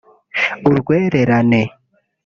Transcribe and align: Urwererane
Urwererane 0.69 1.61